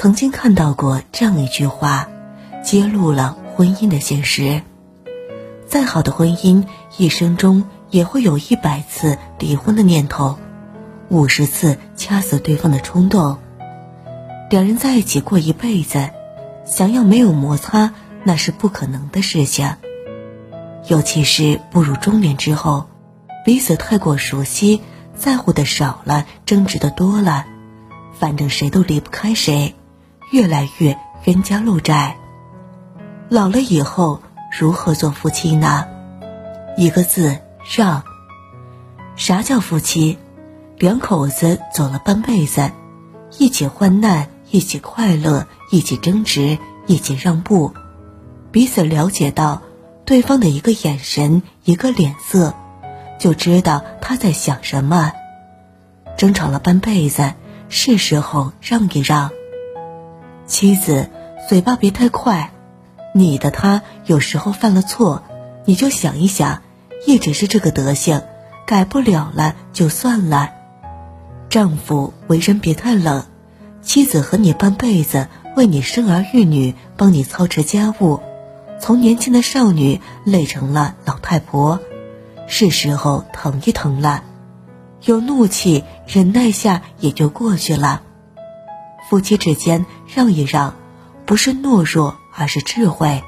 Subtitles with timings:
[0.00, 2.08] 曾经看到过这样一句话，
[2.64, 4.62] 揭露了婚姻的现实。
[5.66, 6.64] 再好的婚姻，
[6.96, 10.38] 一生中也会有一百次离婚的念头，
[11.10, 13.36] 五十次掐死对方的冲动。
[14.48, 16.08] 两人在一起过一辈子，
[16.64, 17.92] 想要没有摩擦，
[18.24, 19.76] 那是不可能的事情。
[20.86, 22.86] 尤其是步入中年之后，
[23.44, 24.80] 彼此太过熟悉，
[25.14, 27.44] 在乎的少了，争执的多了，
[28.18, 29.74] 反正谁都离不开谁，
[30.30, 32.16] 越来越冤家路窄。
[33.28, 34.20] 老了以后。
[34.58, 35.86] 如何做夫妻呢？
[36.76, 37.38] 一个字
[37.76, 38.02] 让。
[39.14, 40.18] 啥叫夫妻？
[40.76, 42.72] 两口子走了半辈子，
[43.38, 46.58] 一起患难，一起快乐，一起争执，
[46.88, 47.72] 一起让步，
[48.50, 49.62] 彼此了解到
[50.04, 52.52] 对方的一个眼神、一个脸色，
[53.20, 55.12] 就知道他在想什么。
[56.16, 57.34] 争吵了半辈子，
[57.68, 59.30] 是时候让一让。
[60.50, 61.08] 妻子，
[61.48, 62.50] 嘴巴别太快。
[63.14, 65.22] 你的他有时候犯了错，
[65.64, 66.62] 你就想一想，
[67.06, 68.24] 一直是这个德行，
[68.66, 70.50] 改不了了就算了。
[71.48, 73.26] 丈夫为人别太冷，
[73.80, 78.18] 妻子和你半辈子为你生儿育女，帮你操持家务，
[78.80, 81.78] 从年轻的少女累成了老太婆，
[82.48, 84.24] 是时候疼一疼了。
[85.04, 88.02] 有怒气忍耐下也就过去了。
[89.10, 90.74] 夫妻之间让一让，
[91.26, 92.16] 不是懦弱。
[92.32, 93.22] 而是智慧，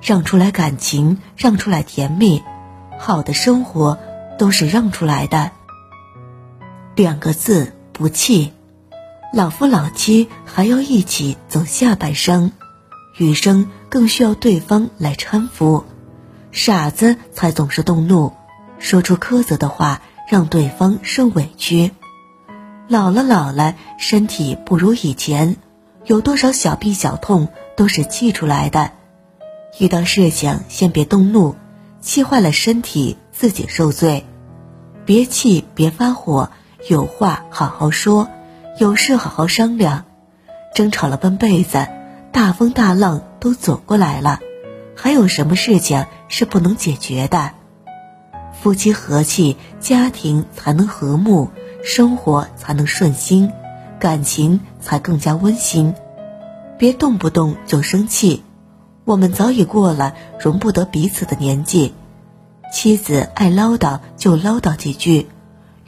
[0.00, 2.42] 让出来感情，让出来甜蜜，
[2.98, 3.98] 好的生活
[4.38, 5.52] 都是让出来的。
[6.96, 8.54] 两个字不气，
[9.32, 12.50] 老夫老妻还要一起走下半生，
[13.18, 15.84] 余生更需要对方来搀扶。
[16.50, 18.32] 傻子才总是动怒，
[18.78, 21.92] 说出苛责的话，让对方受委屈。
[22.88, 25.56] 老了老了，身体不如以前，
[26.06, 27.48] 有多少小病小痛？
[27.76, 28.92] 都是气出来的，
[29.78, 31.54] 遇到事情先别动怒，
[32.00, 34.24] 气坏了身体自己受罪。
[35.04, 36.50] 别气，别发火，
[36.88, 38.28] 有话好好说，
[38.78, 40.06] 有事好好商量。
[40.74, 41.86] 争吵了半辈子，
[42.32, 44.40] 大风大浪都走过来了，
[44.96, 47.52] 还有什么事情是不能解决的？
[48.60, 51.50] 夫妻和气，家庭才能和睦，
[51.88, 53.50] 生活才能顺心，
[53.98, 55.94] 感情才更加温馨。
[56.76, 58.44] 别动不动就生气，
[59.06, 61.94] 我们早已过了容不得彼此的年纪。
[62.70, 65.28] 妻子爱唠叨就唠叨几句，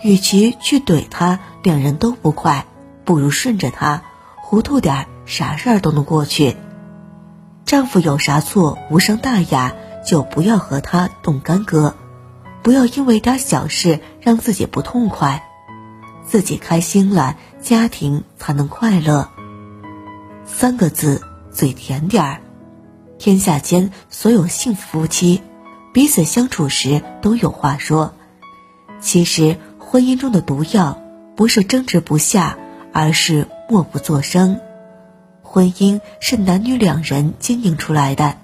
[0.02, 2.64] 与其去怼他，两人都不快，
[3.04, 4.02] 不如顺着他，
[4.40, 6.56] 糊涂点啥事儿都能过去。
[7.66, 9.74] 丈夫有啥错无伤大雅，
[10.06, 11.94] 就不要和他动干戈，
[12.62, 15.44] 不要因为点小事让自己不痛快，
[16.30, 19.28] 自己开心了，家庭才能快乐。
[20.46, 21.20] 三个字，
[21.50, 22.40] 嘴甜点儿。
[23.18, 25.42] 天下间所有幸福夫妻，
[25.92, 28.14] 彼此相处时都有话说。
[29.00, 31.02] 其实婚姻中的毒药，
[31.34, 32.56] 不是争执不下，
[32.92, 34.60] 而是默不作声。
[35.42, 38.36] 婚姻是男女两人经营出来的，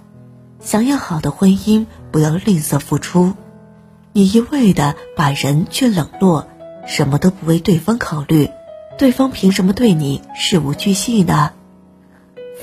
[0.59, 3.35] 想要好的婚姻，不要吝啬付出。
[4.13, 6.49] 你一味的把人去冷落，
[6.87, 8.51] 什么都不为对方考虑，
[8.97, 11.51] 对方凭什么对你事无巨细呢？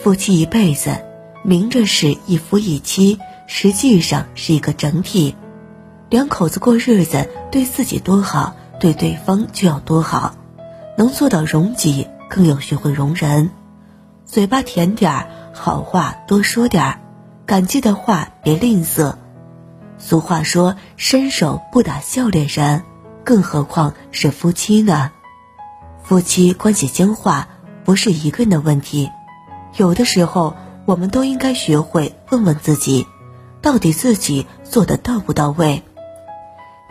[0.01, 0.97] 夫妻一辈子，
[1.43, 5.35] 明着是一夫一妻，实际上是一个整体。
[6.09, 10.35] 两口子过日子，对自己多好，对对方就要多好。
[10.97, 13.49] 能做到容己，更要学会容人。
[14.25, 16.99] 嘴巴甜点儿，好话多说点儿，
[17.45, 19.15] 感激的话别吝啬。
[19.97, 22.83] 俗话说：“伸手不打笑脸人”，
[23.23, 25.11] 更何况是夫妻呢？
[26.03, 27.47] 夫妻关系僵化，
[27.85, 29.09] 不是一个人的问题。
[29.77, 33.07] 有的时候，我们都应该学会问问自己，
[33.61, 35.83] 到底自己做的到不到位。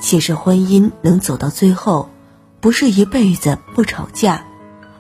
[0.01, 2.09] 其实，婚姻能走到最后，
[2.61, 4.45] 不是一辈子不吵架，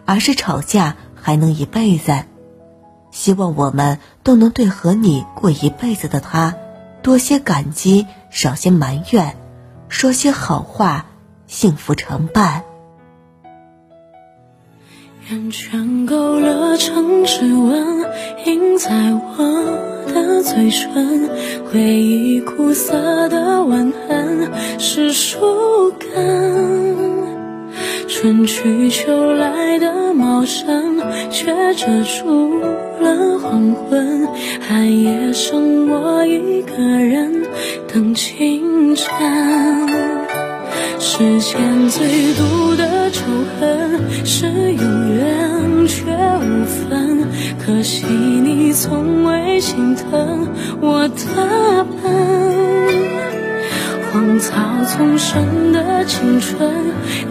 [0.04, 2.24] 而是吵架还能一辈子。
[3.10, 6.54] 希望我们都能对和你过一辈子的他，
[7.02, 9.36] 多些感激，少些埋怨，
[9.88, 11.06] 说些好话，
[11.52, 12.64] 幸福常伴。
[15.30, 18.06] 厌倦够了长指纹，
[18.46, 21.28] 印在我的嘴唇，
[21.70, 26.96] 回忆苦涩的吻痕是树根。
[28.08, 32.60] 春去秋来的茂盛，却遮住
[32.98, 34.26] 了黄昏。
[34.66, 37.42] 寒夜剩我一个人
[37.92, 40.11] 等清晨。
[41.04, 43.24] 世间最毒的仇
[43.58, 46.04] 恨，是有缘却
[46.38, 47.26] 无分。
[47.58, 50.46] 可惜你从未心疼
[50.80, 52.12] 我的笨。
[54.12, 56.70] 荒草丛生的青春，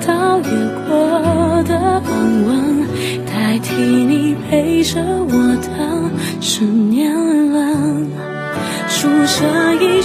[0.05, 0.49] 倒也
[0.89, 2.85] 过的安稳，
[3.25, 5.31] 代替你陪着我
[5.61, 7.15] 的是年
[7.53, 8.11] 轮。
[8.89, 10.01] 数着一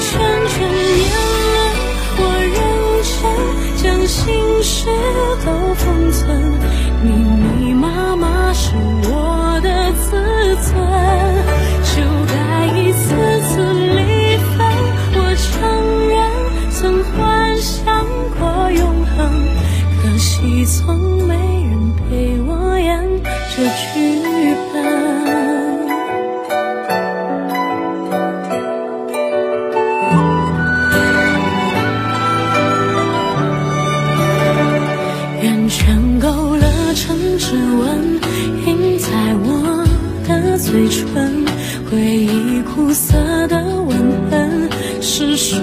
[40.58, 41.44] 嘴唇。
[41.90, 43.96] 回忆苦涩的吻
[44.30, 44.68] 痕
[45.00, 45.54] 是树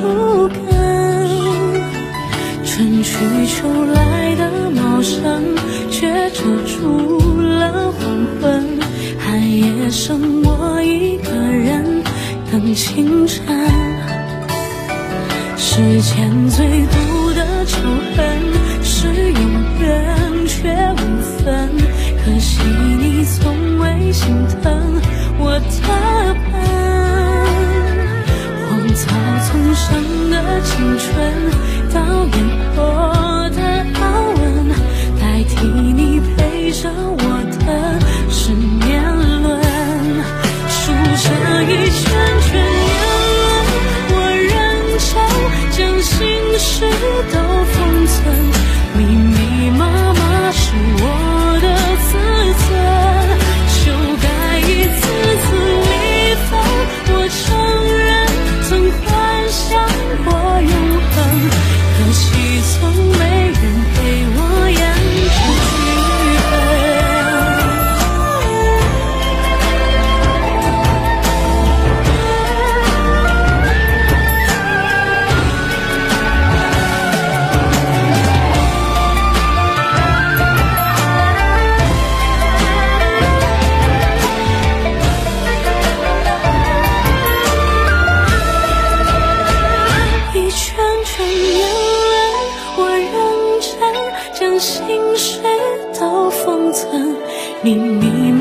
[0.47, 0.57] 根，
[2.63, 3.13] 春去
[3.47, 5.43] 秋来的茂盛，
[5.91, 8.79] 却遮住了黄昏。
[9.19, 12.03] 寒夜剩我一个人
[12.51, 13.43] 等清晨。
[15.57, 17.79] 世间最毒的仇
[18.15, 18.23] 恨
[18.83, 19.41] 是永
[19.81, 20.12] 远
[24.13, 24.31] 心
[24.61, 25.01] 疼
[25.39, 25.65] 我的
[26.51, 26.53] 笨。
[28.69, 29.01] 荒草
[29.45, 29.85] 丛生
[30.29, 31.03] 的青春，
[31.91, 32.37] 倒也
[32.75, 32.77] 过
[33.49, 33.59] 的
[33.99, 34.01] 安
[34.35, 34.41] 稳，
[35.19, 37.23] 代替你陪着我
[37.65, 37.67] 的
[38.29, 39.01] 是年
[39.41, 39.49] 轮。
[40.69, 41.25] 数着
[41.63, 42.01] 一圈
[42.41, 42.93] 圈年
[43.41, 43.43] 轮，
[44.09, 44.13] 我
[44.51, 44.53] 认
[44.99, 45.11] 真
[45.71, 46.13] 将心
[46.59, 46.71] 事
[47.33, 47.35] 都
[47.73, 47.75] 封
[48.05, 48.15] 存，
[48.95, 49.35] 密密
[49.71, 50.21] 麻麻
[50.51, 50.61] 是
[51.01, 51.03] 我
[97.63, 98.32] 明明